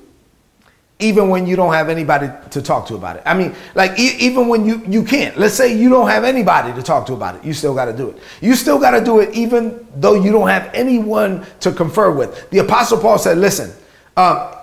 even 0.98 1.28
when 1.28 1.46
you 1.46 1.56
don't 1.56 1.74
have 1.74 1.90
anybody 1.90 2.30
to 2.50 2.62
talk 2.62 2.86
to 2.86 2.94
about 2.94 3.16
it. 3.16 3.22
I 3.26 3.34
mean, 3.34 3.54
like 3.74 3.98
e- 3.98 4.16
even 4.18 4.48
when 4.48 4.64
you 4.64 4.82
you 4.88 5.04
can't. 5.04 5.36
Let's 5.36 5.54
say 5.54 5.76
you 5.76 5.90
don't 5.90 6.08
have 6.08 6.24
anybody 6.24 6.72
to 6.72 6.82
talk 6.82 7.06
to 7.06 7.12
about 7.12 7.36
it. 7.36 7.44
You 7.44 7.52
still 7.52 7.74
got 7.74 7.84
to 7.86 7.92
do 7.92 8.10
it. 8.10 8.18
You 8.40 8.54
still 8.54 8.78
got 8.78 8.92
to 8.92 9.04
do 9.04 9.20
it 9.20 9.34
even 9.34 9.86
though 9.96 10.14
you 10.14 10.32
don't 10.32 10.48
have 10.48 10.70
anyone 10.72 11.44
to 11.60 11.70
confer 11.72 12.10
with. 12.10 12.48
The 12.50 12.58
apostle 12.58 12.98
Paul 12.98 13.18
said, 13.18 13.36
"Listen, 13.36 13.72
um, 14.16 14.54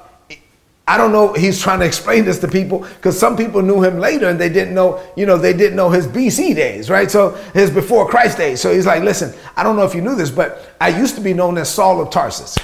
I 0.88 0.98
don't 0.98 1.12
know. 1.12 1.34
He's 1.34 1.62
trying 1.62 1.80
to 1.80 1.86
explain 1.86 2.26
this 2.26 2.40
to 2.40 2.48
people 2.48 2.80
because 2.80 3.18
some 3.18 3.38
people 3.38 3.62
knew 3.62 3.82
him 3.82 4.00
later 4.00 4.28
and 4.28 4.40
they 4.40 4.50
didn't 4.50 4.74
know, 4.74 5.02
you 5.16 5.26
know, 5.26 5.38
they 5.38 5.54
didn't 5.54 5.78
know 5.78 5.90
his 5.90 6.08
BC 6.08 6.56
days, 6.56 6.90
right? 6.90 7.10
So 7.10 7.30
his 7.54 7.70
before 7.70 8.08
Christ 8.10 8.38
days. 8.38 8.60
So 8.60 8.74
he's 8.74 8.86
like, 8.86 9.02
listen, 9.02 9.34
I 9.56 9.64
don't 9.64 9.78
know 9.78 9.86
if 9.86 9.96
you 9.96 10.02
knew 10.02 10.16
this, 10.16 10.30
but 10.30 10.76
I 10.82 10.90
used 10.90 11.16
to 11.16 11.22
be 11.22 11.34
known 11.34 11.58
as 11.58 11.74
Saul 11.74 12.02
of 12.02 12.10
Tarsus. 12.10 12.58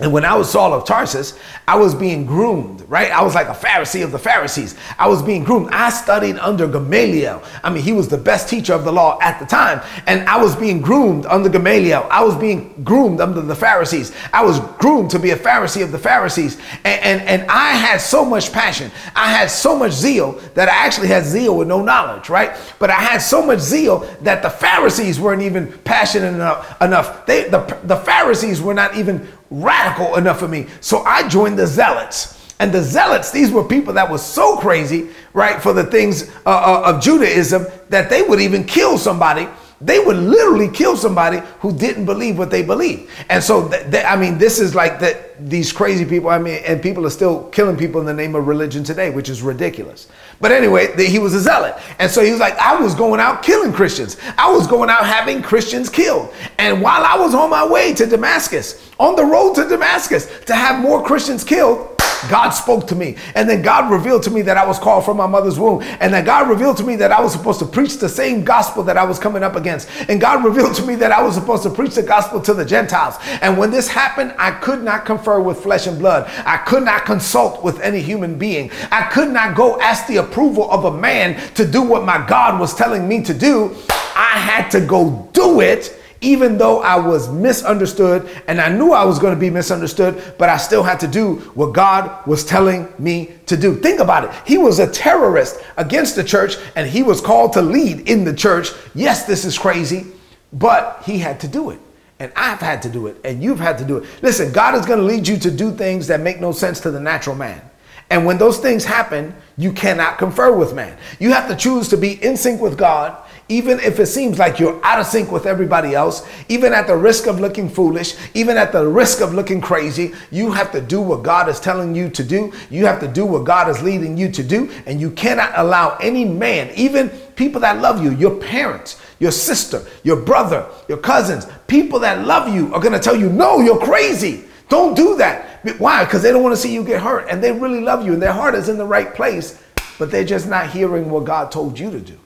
And 0.00 0.12
when 0.12 0.24
I 0.24 0.36
was 0.36 0.48
Saul 0.48 0.72
of 0.72 0.84
Tarsus, 0.84 1.36
I 1.66 1.76
was 1.76 1.92
being 1.92 2.24
groomed, 2.24 2.82
right? 2.88 3.10
I 3.10 3.22
was 3.22 3.34
like 3.34 3.48
a 3.48 3.54
Pharisee 3.54 4.04
of 4.04 4.12
the 4.12 4.18
Pharisees. 4.18 4.76
I 4.96 5.08
was 5.08 5.22
being 5.22 5.42
groomed. 5.42 5.70
I 5.72 5.90
studied 5.90 6.38
under 6.38 6.68
Gamaliel. 6.68 7.42
I 7.64 7.70
mean, 7.70 7.82
he 7.82 7.92
was 7.92 8.06
the 8.06 8.16
best 8.16 8.48
teacher 8.48 8.74
of 8.74 8.84
the 8.84 8.92
law 8.92 9.18
at 9.20 9.40
the 9.40 9.46
time. 9.46 9.82
And 10.06 10.28
I 10.28 10.40
was 10.40 10.54
being 10.54 10.80
groomed 10.80 11.26
under 11.26 11.48
Gamaliel. 11.48 12.06
I 12.12 12.22
was 12.22 12.36
being 12.36 12.80
groomed 12.84 13.20
under 13.20 13.40
the 13.40 13.56
Pharisees. 13.56 14.14
I 14.32 14.44
was 14.44 14.60
groomed 14.78 15.10
to 15.10 15.18
be 15.18 15.30
a 15.30 15.36
Pharisee 15.36 15.82
of 15.82 15.90
the 15.90 15.98
Pharisees. 15.98 16.58
And, 16.84 17.02
and, 17.02 17.22
and 17.22 17.50
I 17.50 17.72
had 17.72 18.00
so 18.00 18.24
much 18.24 18.52
passion. 18.52 18.92
I 19.16 19.32
had 19.32 19.50
so 19.50 19.76
much 19.76 19.92
zeal 19.92 20.40
that 20.54 20.68
I 20.68 20.86
actually 20.86 21.08
had 21.08 21.24
zeal 21.24 21.56
with 21.56 21.66
no 21.66 21.82
knowledge, 21.82 22.28
right? 22.28 22.56
But 22.78 22.90
I 22.90 23.00
had 23.00 23.18
so 23.18 23.44
much 23.44 23.58
zeal 23.58 24.08
that 24.22 24.42
the 24.42 24.50
Pharisees 24.50 25.18
weren't 25.18 25.42
even 25.42 25.72
passionate 25.78 26.34
enough. 26.34 26.80
enough. 26.80 27.26
They, 27.26 27.48
the, 27.48 27.78
the 27.82 27.96
Pharisees 27.96 28.62
were 28.62 28.74
not 28.74 28.96
even 28.96 29.26
radical 29.50 30.16
enough 30.16 30.38
for 30.38 30.48
me. 30.48 30.66
So 30.80 31.02
I 31.04 31.28
joined 31.28 31.58
the 31.58 31.66
Zealots. 31.66 32.34
And 32.60 32.72
the 32.72 32.82
Zealots, 32.82 33.30
these 33.30 33.52
were 33.52 33.62
people 33.62 33.94
that 33.94 34.10
were 34.10 34.18
so 34.18 34.56
crazy, 34.56 35.10
right, 35.32 35.62
for 35.62 35.72
the 35.72 35.84
things 35.84 36.28
uh, 36.44 36.48
uh, 36.48 36.92
of 36.92 37.02
Judaism 37.02 37.66
that 37.88 38.10
they 38.10 38.22
would 38.22 38.40
even 38.40 38.64
kill 38.64 38.98
somebody 38.98 39.48
they 39.80 40.00
would 40.00 40.16
literally 40.16 40.68
kill 40.68 40.96
somebody 40.96 41.40
who 41.60 41.72
didn't 41.72 42.04
believe 42.04 42.36
what 42.36 42.50
they 42.50 42.62
believed. 42.62 43.10
And 43.30 43.42
so, 43.42 43.68
th- 43.68 43.90
th- 43.90 44.04
I 44.04 44.16
mean, 44.16 44.36
this 44.36 44.58
is 44.58 44.74
like 44.74 44.98
that 45.00 45.48
these 45.48 45.72
crazy 45.72 46.04
people. 46.04 46.30
I 46.30 46.38
mean, 46.38 46.60
and 46.66 46.82
people 46.82 47.06
are 47.06 47.10
still 47.10 47.44
killing 47.50 47.76
people 47.76 48.00
in 48.00 48.06
the 48.06 48.14
name 48.14 48.34
of 48.34 48.48
religion 48.48 48.82
today, 48.82 49.10
which 49.10 49.28
is 49.28 49.40
ridiculous. 49.40 50.08
But 50.40 50.50
anyway, 50.50 50.94
the, 50.96 51.04
he 51.04 51.20
was 51.20 51.32
a 51.34 51.40
zealot. 51.40 51.76
And 52.00 52.10
so 52.10 52.24
he 52.24 52.32
was 52.32 52.40
like, 52.40 52.56
I 52.58 52.80
was 52.80 52.94
going 52.94 53.20
out 53.20 53.42
killing 53.42 53.72
Christians. 53.72 54.16
I 54.36 54.50
was 54.50 54.66
going 54.66 54.90
out 54.90 55.06
having 55.06 55.42
Christians 55.42 55.88
killed. 55.88 56.32
And 56.58 56.82
while 56.82 57.04
I 57.04 57.16
was 57.16 57.34
on 57.34 57.48
my 57.48 57.66
way 57.66 57.94
to 57.94 58.06
Damascus, 58.06 58.90
on 58.98 59.14
the 59.14 59.24
road 59.24 59.54
to 59.54 59.68
Damascus 59.68 60.28
to 60.46 60.54
have 60.54 60.80
more 60.80 61.04
Christians 61.04 61.44
killed, 61.44 61.97
God 62.28 62.50
spoke 62.50 62.86
to 62.88 62.94
me. 62.94 63.16
And 63.34 63.48
then 63.48 63.62
God 63.62 63.90
revealed 63.90 64.22
to 64.24 64.30
me 64.30 64.42
that 64.42 64.56
I 64.56 64.66
was 64.66 64.78
called 64.78 65.04
from 65.04 65.16
my 65.16 65.26
mother's 65.26 65.58
womb. 65.58 65.82
And 66.00 66.12
then 66.12 66.24
God 66.24 66.48
revealed 66.48 66.76
to 66.78 66.84
me 66.84 66.96
that 66.96 67.12
I 67.12 67.20
was 67.20 67.32
supposed 67.32 67.58
to 67.60 67.66
preach 67.66 67.98
the 67.98 68.08
same 68.08 68.44
gospel 68.44 68.82
that 68.84 68.96
I 68.96 69.04
was 69.04 69.18
coming 69.18 69.42
up 69.42 69.56
against. 69.56 69.88
And 70.08 70.20
God 70.20 70.44
revealed 70.44 70.74
to 70.76 70.86
me 70.86 70.94
that 70.96 71.12
I 71.12 71.22
was 71.22 71.34
supposed 71.34 71.62
to 71.62 71.70
preach 71.70 71.94
the 71.94 72.02
gospel 72.02 72.40
to 72.40 72.54
the 72.54 72.64
Gentiles. 72.64 73.16
And 73.42 73.56
when 73.56 73.70
this 73.70 73.88
happened, 73.88 74.34
I 74.38 74.50
could 74.50 74.82
not 74.82 75.04
confer 75.04 75.40
with 75.40 75.60
flesh 75.60 75.86
and 75.86 75.98
blood. 75.98 76.30
I 76.44 76.56
could 76.58 76.84
not 76.84 77.04
consult 77.04 77.62
with 77.62 77.80
any 77.80 78.00
human 78.00 78.38
being. 78.38 78.70
I 78.90 79.04
could 79.04 79.30
not 79.30 79.56
go 79.56 79.80
ask 79.80 80.06
the 80.06 80.16
approval 80.16 80.70
of 80.70 80.84
a 80.84 80.96
man 80.96 81.38
to 81.54 81.66
do 81.66 81.82
what 81.82 82.04
my 82.04 82.24
God 82.26 82.58
was 82.58 82.74
telling 82.74 83.06
me 83.06 83.22
to 83.24 83.34
do. 83.34 83.76
I 83.90 84.38
had 84.38 84.68
to 84.70 84.80
go 84.80 85.28
do 85.32 85.60
it 85.60 85.97
even 86.20 86.58
though 86.58 86.82
I 86.82 86.96
was 86.96 87.30
misunderstood 87.30 88.28
and 88.48 88.60
I 88.60 88.68
knew 88.68 88.92
I 88.92 89.04
was 89.04 89.18
going 89.18 89.34
to 89.34 89.40
be 89.40 89.50
misunderstood, 89.50 90.34
but 90.38 90.48
I 90.48 90.56
still 90.56 90.82
had 90.82 90.98
to 91.00 91.08
do 91.08 91.36
what 91.54 91.72
God 91.72 92.26
was 92.26 92.44
telling 92.44 92.92
me 92.98 93.34
to 93.46 93.56
do. 93.56 93.76
Think 93.76 94.00
about 94.00 94.24
it. 94.24 94.30
He 94.46 94.58
was 94.58 94.78
a 94.78 94.90
terrorist 94.90 95.60
against 95.76 96.16
the 96.16 96.24
church 96.24 96.56
and 96.74 96.88
he 96.88 97.02
was 97.02 97.20
called 97.20 97.52
to 97.52 97.62
lead 97.62 98.08
in 98.08 98.24
the 98.24 98.34
church. 98.34 98.70
Yes, 98.94 99.24
this 99.26 99.44
is 99.44 99.56
crazy, 99.56 100.06
but 100.52 101.02
he 101.04 101.18
had 101.18 101.40
to 101.40 101.48
do 101.48 101.70
it. 101.70 101.80
And 102.20 102.32
I've 102.34 102.58
had 102.58 102.82
to 102.82 102.88
do 102.88 103.06
it, 103.06 103.16
and 103.22 103.40
you've 103.40 103.60
had 103.60 103.78
to 103.78 103.84
do 103.84 103.98
it. 103.98 104.08
Listen, 104.22 104.50
God 104.50 104.74
is 104.74 104.84
going 104.84 104.98
to 104.98 105.04
lead 105.04 105.28
you 105.28 105.36
to 105.36 105.52
do 105.52 105.70
things 105.70 106.08
that 106.08 106.18
make 106.18 106.40
no 106.40 106.50
sense 106.50 106.80
to 106.80 106.90
the 106.90 106.98
natural 106.98 107.36
man. 107.36 107.62
And 108.10 108.26
when 108.26 108.38
those 108.38 108.58
things 108.58 108.84
happen, 108.84 109.36
you 109.56 109.72
cannot 109.72 110.18
confer 110.18 110.52
with 110.56 110.74
man. 110.74 110.98
You 111.20 111.32
have 111.32 111.48
to 111.48 111.54
choose 111.54 111.88
to 111.90 111.96
be 111.96 112.20
in 112.24 112.36
sync 112.36 112.60
with 112.60 112.76
God 112.76 113.16
even 113.48 113.80
if 113.80 113.98
it 113.98 114.06
seems 114.06 114.38
like 114.38 114.58
you're 114.58 114.78
out 114.84 115.00
of 115.00 115.06
sync 115.06 115.32
with 115.32 115.46
everybody 115.46 115.94
else, 115.94 116.26
even 116.48 116.74
at 116.74 116.86
the 116.86 116.96
risk 116.96 117.26
of 117.26 117.40
looking 117.40 117.68
foolish, 117.68 118.14
even 118.34 118.58
at 118.58 118.72
the 118.72 118.86
risk 118.86 119.22
of 119.22 119.32
looking 119.32 119.60
crazy, 119.60 120.12
you 120.30 120.52
have 120.52 120.70
to 120.72 120.80
do 120.80 121.00
what 121.00 121.22
God 121.22 121.48
is 121.48 121.58
telling 121.58 121.94
you 121.94 122.10
to 122.10 122.22
do. 122.22 122.52
You 122.70 122.84
have 122.84 123.00
to 123.00 123.08
do 123.08 123.24
what 123.24 123.44
God 123.44 123.70
is 123.70 123.82
leading 123.82 124.18
you 124.18 124.30
to 124.32 124.42
do. 124.42 124.70
And 124.86 125.00
you 125.00 125.10
cannot 125.10 125.52
allow 125.56 125.96
any 125.96 126.26
man, 126.26 126.70
even 126.74 127.08
people 127.36 127.60
that 127.62 127.80
love 127.80 128.02
you, 128.02 128.12
your 128.12 128.36
parents, 128.36 129.00
your 129.18 129.32
sister, 129.32 129.82
your 130.02 130.16
brother, 130.16 130.66
your 130.86 130.98
cousins, 130.98 131.46
people 131.66 131.98
that 132.00 132.26
love 132.26 132.54
you 132.54 132.74
are 132.74 132.80
going 132.80 132.92
to 132.92 133.00
tell 133.00 133.16
you, 133.16 133.30
no, 133.30 133.60
you're 133.60 133.78
crazy. 133.78 134.44
Don't 134.68 134.94
do 134.94 135.16
that. 135.16 135.64
Why? 135.78 136.04
Because 136.04 136.22
they 136.22 136.30
don't 136.30 136.42
want 136.42 136.54
to 136.54 136.60
see 136.60 136.74
you 136.74 136.84
get 136.84 137.00
hurt 137.00 137.28
and 137.30 137.42
they 137.42 137.50
really 137.50 137.80
love 137.80 138.04
you 138.04 138.12
and 138.12 138.20
their 138.20 138.32
heart 138.32 138.54
is 138.54 138.68
in 138.68 138.76
the 138.76 138.86
right 138.86 139.14
place, 139.14 139.58
but 139.98 140.10
they're 140.10 140.24
just 140.24 140.46
not 140.46 140.70
hearing 140.70 141.08
what 141.08 141.24
God 141.24 141.50
told 141.50 141.78
you 141.78 141.90
to 141.90 142.00
do. 142.00 142.18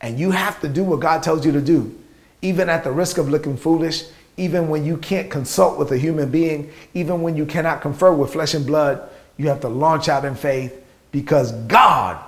And 0.00 0.18
you 0.18 0.30
have 0.30 0.60
to 0.60 0.68
do 0.68 0.82
what 0.82 1.00
God 1.00 1.22
tells 1.22 1.44
you 1.44 1.52
to 1.52 1.60
do, 1.60 1.98
even 2.42 2.68
at 2.68 2.84
the 2.84 2.90
risk 2.90 3.18
of 3.18 3.28
looking 3.28 3.56
foolish, 3.56 4.04
even 4.36 4.68
when 4.68 4.84
you 4.84 4.96
can't 4.96 5.30
consult 5.30 5.78
with 5.78 5.92
a 5.92 5.98
human 5.98 6.30
being, 6.30 6.72
even 6.94 7.20
when 7.20 7.36
you 7.36 7.44
cannot 7.44 7.82
confer 7.82 8.12
with 8.12 8.32
flesh 8.32 8.54
and 8.54 8.66
blood. 8.66 9.08
You 9.36 9.48
have 9.48 9.60
to 9.60 9.68
launch 9.68 10.08
out 10.08 10.24
in 10.24 10.34
faith 10.34 10.82
because 11.12 11.52
God, 11.52 12.22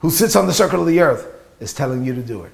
who 0.00 0.10
sits 0.10 0.36
on 0.36 0.46
the 0.46 0.52
circle 0.52 0.80
of 0.80 0.86
the 0.86 1.00
earth, 1.00 1.26
is 1.60 1.72
telling 1.72 2.04
you 2.04 2.14
to 2.14 2.22
do 2.22 2.42
it. 2.42 2.52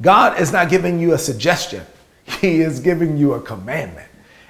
God 0.00 0.40
is 0.40 0.52
not 0.52 0.68
giving 0.68 1.00
you 1.00 1.14
a 1.14 1.18
suggestion, 1.18 1.84
He 2.40 2.60
is 2.60 2.80
giving 2.80 3.16
you 3.16 3.34
a 3.34 3.40
commandment. 3.40 4.08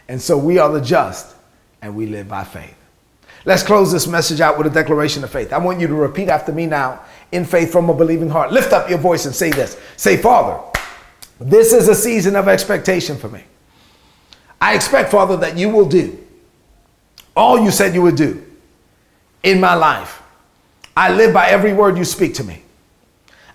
And 0.08 0.20
so 0.20 0.36
we 0.36 0.58
are 0.58 0.70
the 0.70 0.80
just 0.80 1.34
and 1.80 1.96
we 1.96 2.06
live 2.06 2.28
by 2.28 2.44
faith. 2.44 2.76
Let's 3.44 3.62
close 3.62 3.90
this 3.90 4.06
message 4.06 4.40
out 4.40 4.56
with 4.56 4.66
a 4.66 4.70
declaration 4.70 5.24
of 5.24 5.30
faith. 5.30 5.52
I 5.52 5.58
want 5.58 5.80
you 5.80 5.88
to 5.88 5.94
repeat 5.94 6.28
after 6.28 6.52
me 6.52 6.66
now 6.66 7.00
in 7.32 7.44
faith 7.44 7.72
from 7.72 7.90
a 7.90 7.94
believing 7.94 8.28
heart. 8.28 8.52
Lift 8.52 8.72
up 8.72 8.88
your 8.88 8.98
voice 8.98 9.26
and 9.26 9.34
say 9.34 9.50
this. 9.50 9.78
Say, 9.96 10.16
Father, 10.16 10.62
this 11.40 11.72
is 11.72 11.88
a 11.88 11.94
season 11.94 12.36
of 12.36 12.46
expectation 12.46 13.16
for 13.16 13.28
me. 13.28 13.42
I 14.60 14.74
expect, 14.74 15.10
Father, 15.10 15.36
that 15.38 15.58
you 15.58 15.68
will 15.70 15.88
do 15.88 16.18
all 17.36 17.58
you 17.58 17.70
said 17.70 17.94
you 17.94 18.02
would 18.02 18.16
do 18.16 18.44
in 19.42 19.60
my 19.60 19.74
life. 19.74 20.22
I 20.96 21.12
live 21.12 21.32
by 21.32 21.48
every 21.48 21.72
word 21.72 21.96
you 21.96 22.04
speak 22.04 22.34
to 22.34 22.44
me. 22.44 22.62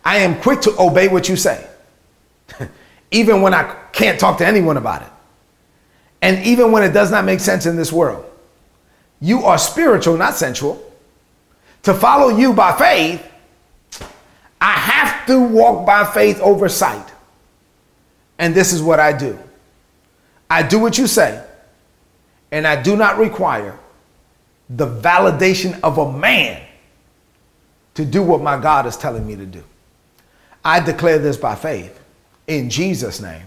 I 0.03 0.17
am 0.17 0.41
quick 0.41 0.61
to 0.61 0.75
obey 0.79 1.07
what 1.07 1.29
you 1.29 1.35
say, 1.35 1.67
even 3.11 3.41
when 3.41 3.53
I 3.53 3.75
can't 3.91 4.19
talk 4.19 4.37
to 4.39 4.47
anyone 4.47 4.77
about 4.77 5.03
it. 5.03 5.09
And 6.21 6.43
even 6.45 6.71
when 6.71 6.83
it 6.83 6.93
does 6.93 7.11
not 7.11 7.25
make 7.25 7.39
sense 7.39 7.65
in 7.65 7.75
this 7.75 7.91
world. 7.91 8.25
You 9.21 9.43
are 9.45 9.57
spiritual, 9.57 10.17
not 10.17 10.35
sensual. 10.35 10.83
To 11.83 11.93
follow 11.93 12.29
you 12.29 12.53
by 12.53 12.75
faith 12.77 13.23
to 15.27 15.39
walk 15.39 15.85
by 15.85 16.05
faith 16.05 16.39
over 16.41 16.67
sight. 16.69 17.11
And 18.39 18.53
this 18.53 18.73
is 18.73 18.81
what 18.81 18.99
I 18.99 19.17
do 19.17 19.37
I 20.49 20.63
do 20.63 20.79
what 20.79 20.97
you 20.97 21.07
say, 21.07 21.43
and 22.51 22.65
I 22.65 22.81
do 22.81 22.95
not 22.95 23.17
require 23.17 23.77
the 24.69 24.87
validation 24.87 25.79
of 25.81 25.97
a 25.97 26.11
man 26.11 26.61
to 27.95 28.05
do 28.05 28.21
what 28.21 28.41
my 28.41 28.59
God 28.59 28.85
is 28.85 28.95
telling 28.97 29.25
me 29.25 29.35
to 29.35 29.45
do. 29.45 29.63
I 30.63 30.79
declare 30.79 31.19
this 31.19 31.37
by 31.37 31.55
faith 31.55 31.99
in 32.47 32.69
Jesus' 32.69 33.19
name. 33.19 33.43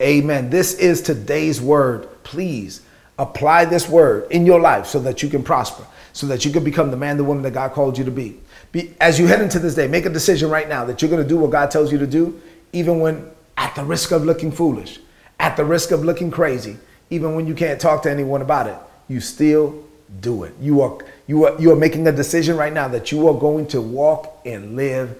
Amen. 0.00 0.50
This 0.50 0.74
is 0.74 1.02
today's 1.02 1.60
word. 1.60 2.08
Please 2.22 2.82
apply 3.18 3.64
this 3.64 3.88
word 3.88 4.30
in 4.30 4.46
your 4.46 4.60
life 4.60 4.86
so 4.86 5.00
that 5.00 5.22
you 5.22 5.28
can 5.28 5.42
prosper, 5.42 5.84
so 6.18 6.26
that 6.26 6.44
you 6.44 6.50
can 6.50 6.64
become 6.64 6.90
the 6.90 6.96
man, 6.96 7.16
the 7.16 7.22
woman 7.22 7.44
that 7.44 7.52
God 7.52 7.70
called 7.70 7.96
you 7.96 8.02
to 8.02 8.10
be. 8.10 8.40
Be, 8.72 8.92
as 9.00 9.20
you 9.20 9.28
head 9.28 9.40
into 9.40 9.60
this 9.60 9.76
day, 9.76 9.86
make 9.86 10.04
a 10.04 10.08
decision 10.10 10.50
right 10.50 10.68
now 10.68 10.84
that 10.86 11.00
you're 11.00 11.08
going 11.08 11.22
to 11.22 11.28
do 11.28 11.36
what 11.36 11.52
God 11.52 11.70
tells 11.70 11.92
you 11.92 11.98
to 11.98 12.08
do, 12.08 12.42
even 12.72 12.98
when 12.98 13.30
at 13.56 13.76
the 13.76 13.84
risk 13.84 14.10
of 14.10 14.24
looking 14.24 14.50
foolish, 14.50 14.98
at 15.38 15.56
the 15.56 15.64
risk 15.64 15.92
of 15.92 16.04
looking 16.04 16.32
crazy, 16.32 16.76
even 17.10 17.36
when 17.36 17.46
you 17.46 17.54
can't 17.54 17.80
talk 17.80 18.02
to 18.02 18.10
anyone 18.10 18.42
about 18.42 18.66
it. 18.66 18.76
You 19.06 19.20
still 19.20 19.84
do 20.20 20.42
it. 20.42 20.54
You 20.60 20.80
are 20.80 20.98
you 21.28 21.44
are 21.44 21.60
you 21.60 21.70
are 21.70 21.76
making 21.76 22.08
a 22.08 22.12
decision 22.12 22.56
right 22.56 22.72
now 22.72 22.88
that 22.88 23.12
you 23.12 23.28
are 23.28 23.38
going 23.38 23.68
to 23.68 23.80
walk 23.80 24.40
and 24.44 24.74
live 24.74 25.16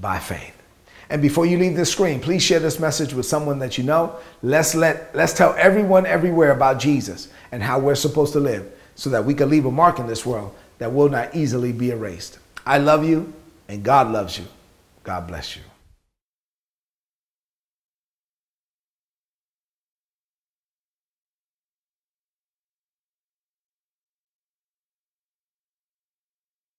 by 0.00 0.20
faith. 0.20 0.54
And 1.08 1.20
before 1.20 1.44
you 1.44 1.58
leave 1.58 1.74
this 1.74 1.90
screen, 1.90 2.20
please 2.20 2.44
share 2.44 2.60
this 2.60 2.78
message 2.78 3.14
with 3.14 3.26
someone 3.26 3.58
that 3.58 3.78
you 3.78 3.82
know. 3.82 4.14
Let's 4.44 4.76
let 4.76 5.12
let's 5.12 5.32
tell 5.32 5.56
everyone 5.58 6.06
everywhere 6.06 6.52
about 6.52 6.78
Jesus 6.78 7.26
and 7.50 7.60
how 7.60 7.80
we're 7.80 7.96
supposed 7.96 8.32
to 8.34 8.38
live 8.38 8.70
so 9.00 9.08
that 9.08 9.24
we 9.24 9.32
can 9.32 9.48
leave 9.48 9.64
a 9.64 9.70
mark 9.70 9.98
in 9.98 10.06
this 10.06 10.26
world 10.26 10.54
that 10.76 10.92
will 10.92 11.08
not 11.08 11.34
easily 11.34 11.72
be 11.72 11.90
erased. 11.90 12.38
I 12.66 12.76
love 12.76 13.02
you 13.02 13.32
and 13.66 13.82
God 13.82 14.12
loves 14.12 14.38
you. 14.38 14.44
God 15.04 15.26
bless 15.26 15.56
you. 15.56 15.62